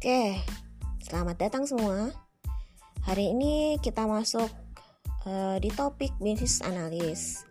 Oke, 0.00 0.32
selamat 1.04 1.36
datang 1.36 1.68
semua. 1.68 2.08
Hari 3.04 3.36
ini 3.36 3.76
kita 3.84 4.08
masuk 4.08 4.48
uh, 5.28 5.60
di 5.60 5.68
topik 5.68 6.08
bisnis 6.16 6.64
analis. 6.64 7.44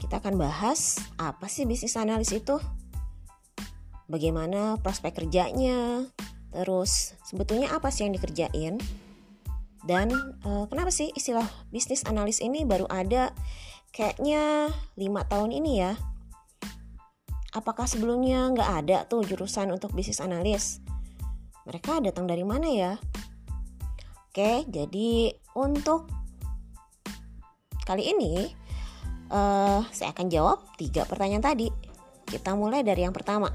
Kita 0.00 0.16
akan 0.24 0.40
bahas 0.40 0.96
apa 1.20 1.44
sih 1.44 1.68
bisnis 1.68 2.00
analis 2.00 2.32
itu? 2.32 2.56
Bagaimana 4.08 4.80
prospek 4.80 5.20
kerjanya? 5.20 6.08
Terus 6.56 7.12
sebetulnya 7.28 7.68
apa 7.68 7.92
sih 7.92 8.08
yang 8.08 8.16
dikerjain? 8.16 8.80
Dan 9.84 10.16
uh, 10.40 10.64
kenapa 10.72 10.88
sih 10.88 11.12
istilah 11.12 11.44
bisnis 11.68 12.08
analis 12.08 12.40
ini 12.40 12.64
baru 12.64 12.88
ada 12.88 13.36
kayaknya 13.92 14.72
lima 14.96 15.20
tahun 15.28 15.52
ini 15.52 15.84
ya? 15.84 16.00
Apakah 17.52 17.84
sebelumnya 17.84 18.48
nggak 18.56 18.70
ada 18.88 19.04
tuh 19.04 19.20
jurusan 19.20 19.68
untuk 19.68 19.92
bisnis 19.92 20.24
analis? 20.24 20.85
Mereka 21.66 21.98
datang 21.98 22.30
dari 22.30 22.46
mana 22.46 22.70
ya? 22.70 22.94
Oke, 24.30 24.62
jadi 24.70 25.34
untuk 25.58 26.06
kali 27.82 28.14
ini 28.14 28.46
uh, 29.34 29.82
saya 29.90 30.14
akan 30.14 30.30
jawab 30.30 30.62
tiga 30.78 31.02
pertanyaan 31.02 31.42
tadi. 31.42 31.66
Kita 32.22 32.54
mulai 32.54 32.86
dari 32.86 33.02
yang 33.02 33.10
pertama. 33.10 33.50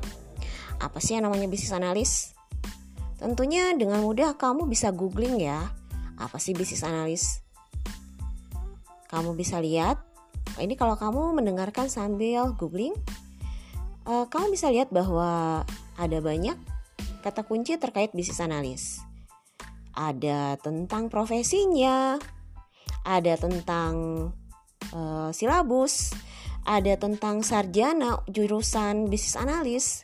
Apa 0.84 1.00
sih 1.00 1.16
yang 1.16 1.32
namanya 1.32 1.48
bisnis 1.48 1.72
analis? 1.72 2.12
Tentunya 3.16 3.72
dengan 3.80 4.04
mudah 4.04 4.36
kamu 4.36 4.68
bisa 4.68 4.92
googling 4.92 5.40
ya. 5.40 5.72
Apa 6.20 6.36
sih 6.36 6.52
bisnis 6.52 6.84
analis? 6.84 7.40
Kamu 9.08 9.40
bisa 9.40 9.64
lihat. 9.64 10.04
Ini 10.60 10.76
kalau 10.76 11.00
kamu 11.00 11.40
mendengarkan 11.40 11.88
sambil 11.88 12.52
googling, 12.60 12.92
uh, 14.04 14.28
kamu 14.28 14.52
bisa 14.52 14.68
lihat 14.68 14.92
bahwa 14.92 15.64
ada 15.96 16.18
banyak 16.20 16.60
kata 17.22 17.46
kunci 17.46 17.78
terkait 17.78 18.12
bisnis 18.12 18.42
analis. 18.42 19.00
Ada 19.94 20.58
tentang 20.60 21.08
profesinya, 21.08 22.18
ada 23.06 23.34
tentang 23.38 23.94
uh, 24.92 25.30
silabus, 25.32 26.12
ada 26.66 26.98
tentang 26.98 27.46
sarjana 27.46 28.22
jurusan 28.30 29.08
bisnis 29.08 29.38
analis, 29.38 30.02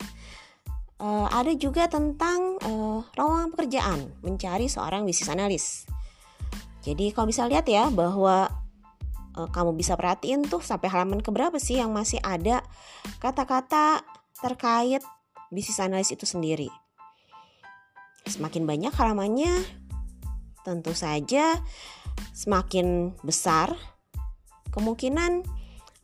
uh, 1.02 1.26
ada 1.30 1.54
juga 1.58 1.90
tentang 1.90 2.58
uh, 2.62 3.02
ruang 3.18 3.50
pekerjaan 3.54 4.10
mencari 4.22 4.70
seorang 4.70 5.02
bisnis 5.02 5.30
analis. 5.30 5.84
Jadi 6.86 7.10
kalau 7.12 7.28
bisa 7.28 7.44
lihat 7.44 7.66
ya 7.66 7.90
bahwa 7.90 8.48
kamu 9.38 9.78
bisa 9.78 9.94
perhatiin 9.94 10.42
tuh 10.50 10.58
sampai 10.58 10.90
halaman 10.90 11.22
keberapa 11.22 11.62
sih 11.62 11.78
yang 11.78 11.94
masih 11.94 12.18
ada 12.26 12.58
kata-kata 13.22 14.02
terkait 14.42 14.98
bisnis 15.54 15.78
analis 15.78 16.10
itu 16.10 16.26
sendiri. 16.26 16.66
Semakin 18.28 18.68
banyak 18.68 18.92
halamannya, 18.92 19.64
tentu 20.60 20.92
saja 20.92 21.56
semakin 22.36 23.16
besar 23.24 23.72
kemungkinan 24.68 25.42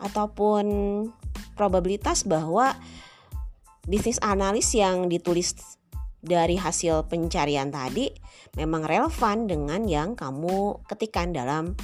ataupun 0.01 0.65
probabilitas 1.55 2.25
bahwa 2.25 2.73
bisnis 3.85 4.17
analis 4.25 4.73
yang 4.73 5.13
ditulis 5.13 5.55
dari 6.25 6.57
hasil 6.57 7.05
pencarian 7.07 7.69
tadi 7.69 8.09
memang 8.57 8.89
relevan 8.89 9.45
dengan 9.45 9.85
yang 9.85 10.17
kamu 10.17 10.81
ketikkan 10.89 11.37
dalam 11.37 11.77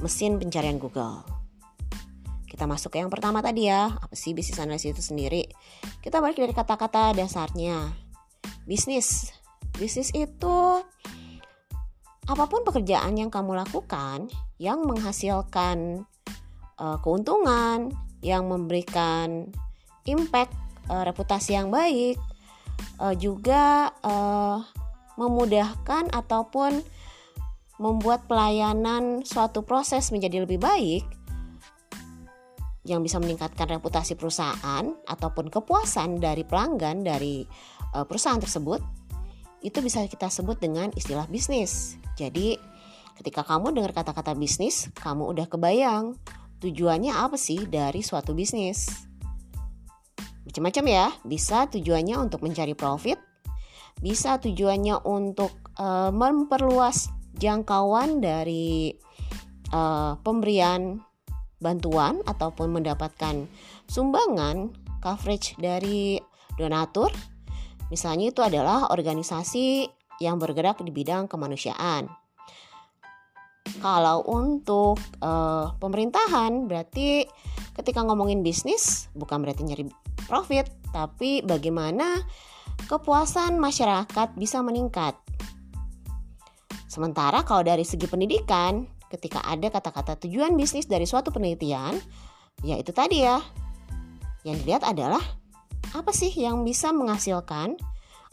mesin 0.00 0.40
pencarian 0.40 0.80
Google. 0.80 1.20
Kita 2.48 2.64
masuk 2.64 2.96
ke 2.96 3.04
yang 3.04 3.12
pertama 3.12 3.44
tadi 3.44 3.68
ya, 3.68 3.92
apa 3.92 4.16
sih 4.16 4.32
bisnis 4.32 4.56
analis 4.56 4.88
itu 4.88 5.04
sendiri? 5.04 5.44
Kita 6.00 6.24
balik 6.24 6.40
dari 6.40 6.56
kata-kata 6.56 7.12
dasarnya. 7.12 7.92
Bisnis. 8.64 9.35
Bisnis 9.76 10.08
itu 10.16 10.80
apa 12.26 12.44
pun 12.50 12.66
pekerjaan 12.66 13.14
yang 13.14 13.30
kamu 13.30 13.54
lakukan 13.54 14.26
yang 14.56 14.82
menghasilkan 14.88 16.08
uh, 16.80 16.96
keuntungan, 17.04 17.92
yang 18.24 18.48
memberikan 18.48 19.52
impact 20.08 20.52
uh, 20.88 21.04
reputasi 21.04 21.54
yang 21.60 21.68
baik, 21.68 22.16
uh, 22.98 23.12
juga 23.14 23.92
uh, 24.00 24.64
memudahkan 25.20 26.12
ataupun 26.12 26.80
membuat 27.76 28.24
pelayanan 28.24 29.20
suatu 29.20 29.60
proses 29.60 30.08
menjadi 30.08 30.48
lebih 30.48 30.56
baik 30.56 31.04
yang 32.88 33.04
bisa 33.04 33.20
meningkatkan 33.20 33.68
reputasi 33.76 34.16
perusahaan 34.16 34.84
ataupun 35.04 35.52
kepuasan 35.52 36.16
dari 36.22 36.46
pelanggan 36.46 37.02
dari 37.04 37.44
perusahaan 38.06 38.38
tersebut 38.40 38.80
itu 39.64 39.78
bisa 39.80 40.04
kita 40.06 40.28
sebut 40.28 40.60
dengan 40.60 40.92
istilah 40.92 41.28
bisnis. 41.28 41.96
Jadi 42.16 42.56
ketika 43.16 43.44
kamu 43.44 43.72
dengar 43.72 43.92
kata-kata 43.96 44.36
bisnis, 44.36 44.88
kamu 44.96 45.32
udah 45.32 45.46
kebayang 45.48 46.16
tujuannya 46.60 47.12
apa 47.12 47.36
sih 47.36 47.64
dari 47.68 48.00
suatu 48.00 48.32
bisnis. 48.32 48.88
Macam-macam 50.46 50.84
ya, 50.86 51.06
bisa 51.26 51.66
tujuannya 51.66 52.16
untuk 52.22 52.40
mencari 52.40 52.72
profit, 52.78 53.18
bisa 53.98 54.38
tujuannya 54.38 55.02
untuk 55.04 55.52
uh, 55.76 56.14
memperluas 56.14 57.10
jangkauan 57.36 58.22
dari 58.22 58.94
uh, 59.74 60.14
pemberian 60.22 61.02
bantuan 61.60 62.20
ataupun 62.24 62.72
mendapatkan 62.72 63.48
sumbangan 63.88 64.72
coverage 65.00 65.56
dari 65.58 66.20
donatur. 66.56 67.12
Misalnya 67.88 68.34
itu 68.34 68.42
adalah 68.42 68.90
organisasi 68.90 69.86
yang 70.18 70.40
bergerak 70.40 70.80
di 70.82 70.90
bidang 70.90 71.30
kemanusiaan. 71.30 72.08
Kalau 73.82 74.22
untuk 74.26 74.96
uh, 75.20 75.74
pemerintahan 75.76 76.70
berarti 76.70 77.26
ketika 77.76 78.00
ngomongin 78.06 78.40
bisnis 78.40 79.10
bukan 79.12 79.42
berarti 79.44 79.62
nyari 79.66 79.84
profit, 80.24 80.66
tapi 80.94 81.44
bagaimana 81.44 82.24
kepuasan 82.88 83.60
masyarakat 83.60 84.34
bisa 84.38 84.64
meningkat. 84.64 85.14
Sementara 86.88 87.44
kalau 87.44 87.60
dari 87.66 87.84
segi 87.84 88.08
pendidikan, 88.08 88.88
ketika 89.12 89.44
ada 89.44 89.68
kata-kata 89.68 90.16
tujuan 90.24 90.56
bisnis 90.56 90.88
dari 90.88 91.04
suatu 91.04 91.28
penelitian, 91.28 91.98
ya 92.64 92.80
itu 92.80 92.90
tadi 92.96 93.20
ya. 93.20 93.36
Yang 94.46 94.56
dilihat 94.64 94.82
adalah 94.86 95.20
apa 95.96 96.12
sih 96.12 96.28
yang 96.28 96.60
bisa 96.60 96.92
menghasilkan 96.92 97.80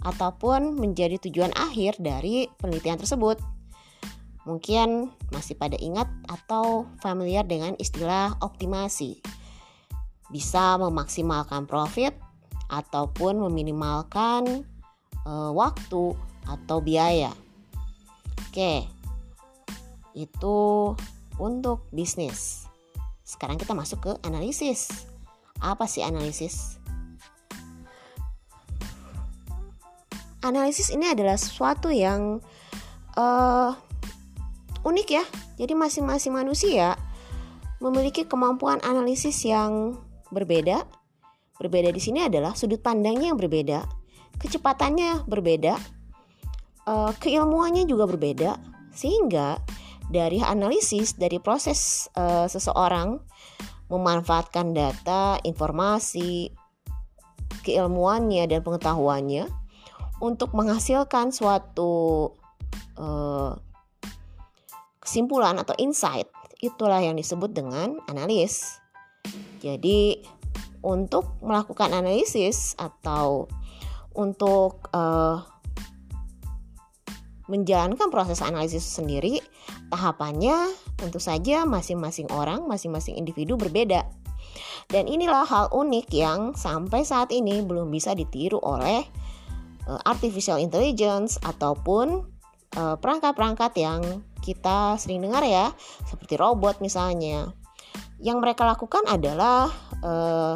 ataupun 0.03 0.75
menjadi 0.75 1.15
tujuan 1.23 1.55
akhir 1.55 1.95
dari 2.03 2.51
penelitian 2.59 2.99
tersebut. 2.99 3.39
Mungkin 4.43 5.07
masih 5.31 5.55
pada 5.55 5.79
ingat 5.79 6.11
atau 6.27 6.83
familiar 6.99 7.47
dengan 7.47 7.79
istilah 7.79 8.35
optimasi. 8.43 9.23
Bisa 10.27 10.75
memaksimalkan 10.75 11.63
profit 11.63 12.11
ataupun 12.67 13.39
meminimalkan 13.47 14.67
uh, 15.23 15.55
waktu 15.55 16.11
atau 16.43 16.77
biaya. 16.83 17.31
Oke, 18.51 18.83
itu 20.11 20.91
untuk 21.39 21.87
bisnis. 21.95 22.67
Sekarang 23.23 23.55
kita 23.55 23.71
masuk 23.71 23.99
ke 24.03 24.11
analisis. 24.27 25.07
Apa 25.63 25.87
sih 25.87 26.03
analisis? 26.03 26.82
Analisis 30.43 30.91
ini 30.91 31.07
adalah 31.07 31.39
sesuatu 31.39 31.87
yang 31.87 32.43
uh, 33.15 33.71
unik 34.83 35.07
ya. 35.07 35.23
Jadi 35.55 35.71
masing-masing 35.71 36.35
manusia 36.35 36.99
memiliki 37.79 38.27
kemampuan 38.27 38.83
analisis 38.83 39.47
yang 39.47 39.95
berbeda. 40.35 40.83
Berbeda 41.55 41.95
di 41.95 42.01
sini 42.03 42.27
adalah 42.27 42.59
sudut 42.59 42.83
pandangnya 42.83 43.31
yang 43.31 43.39
berbeda, 43.39 43.87
kecepatannya 44.41 45.23
berbeda, 45.31 45.79
uh, 46.91 47.11
keilmuannya 47.15 47.87
juga 47.87 48.03
berbeda 48.09 48.59
sehingga 48.91 49.63
dari 50.11 50.43
analisis 50.43 51.15
dari 51.15 51.39
proses 51.39 52.11
uh, 52.19 52.49
seseorang 52.51 53.15
memanfaatkan 53.87 54.75
data, 54.75 55.39
informasi, 55.45 56.51
keilmuannya 57.63 58.49
dan 58.49 58.59
pengetahuannya 58.65 59.62
untuk 60.21 60.53
menghasilkan 60.53 61.33
suatu 61.33 62.31
uh, 62.97 63.53
kesimpulan 65.03 65.59
atau 65.59 65.75
insight 65.81 66.29
itulah 66.63 67.03
yang 67.03 67.19
disebut 67.19 67.51
dengan 67.51 67.99
analis. 68.07 68.79
Jadi 69.59 70.23
untuk 70.83 71.39
melakukan 71.43 71.91
analisis 71.91 72.75
atau 72.79 73.47
untuk 74.15 74.87
uh, 74.95 75.43
menjalankan 77.51 78.07
proses 78.07 78.39
analisis 78.39 78.83
sendiri, 78.83 79.43
tahapannya 79.91 80.71
tentu 80.95 81.19
saja 81.19 81.67
masing-masing 81.67 82.31
orang, 82.31 82.63
masing-masing 82.67 83.19
individu 83.19 83.59
berbeda. 83.59 84.07
Dan 84.87 85.07
inilah 85.07 85.47
hal 85.47 85.65
unik 85.71 86.07
yang 86.11 86.39
sampai 86.55 87.03
saat 87.07 87.31
ini 87.31 87.63
belum 87.63 87.91
bisa 87.91 88.15
ditiru 88.15 88.59
oleh 88.63 89.03
artificial 89.85 90.59
intelligence 90.59 91.37
ataupun 91.43 92.23
perangkat 92.73 93.01
perangkat-perangkat 93.01 93.71
yang 93.77 94.01
kita 94.41 94.97
sering 94.97 95.21
dengar 95.21 95.45
ya, 95.45 95.71
seperti 96.03 96.35
robot 96.35 96.81
misalnya. 96.81 97.53
Yang 98.23 98.37
mereka 98.41 98.63
lakukan 98.65 99.05
adalah 99.05 99.67
uh, 100.01 100.55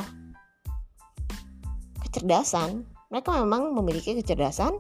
kecerdasan. 2.04 2.88
Mereka 3.08 3.32
memang 3.40 3.72
memiliki 3.72 4.18
kecerdasan, 4.20 4.76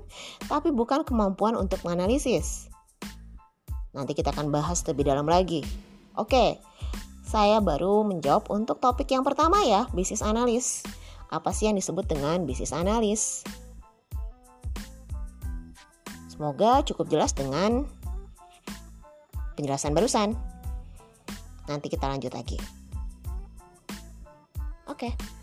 tapi 0.52 0.76
bukan 0.76 1.08
kemampuan 1.08 1.56
untuk 1.56 1.80
menganalisis. 1.88 2.68
Nanti 3.96 4.12
kita 4.12 4.36
akan 4.36 4.52
bahas 4.52 4.84
lebih 4.84 5.08
dalam 5.08 5.24
lagi. 5.30 5.64
Oke, 6.20 6.60
saya 7.24 7.64
baru 7.64 8.04
menjawab 8.04 8.52
untuk 8.52 8.84
topik 8.84 9.08
yang 9.14 9.24
pertama 9.24 9.64
ya, 9.64 9.88
bisnis 9.96 10.20
analis. 10.20 10.84
Apa 11.32 11.56
sih 11.56 11.72
yang 11.72 11.76
disebut 11.80 12.08
dengan 12.08 12.44
bisnis 12.44 12.76
analis? 12.76 13.48
Semoga 16.38 16.86
cukup 16.86 17.10
jelas 17.10 17.34
dengan 17.34 17.90
penjelasan 19.58 19.98
barusan. 19.98 20.38
Nanti 21.66 21.90
kita 21.90 22.06
lanjut 22.06 22.30
lagi. 22.30 22.62
Oke. 24.86 25.10
Okay. 25.10 25.37